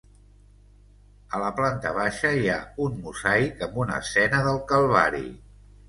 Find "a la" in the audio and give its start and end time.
1.35-1.51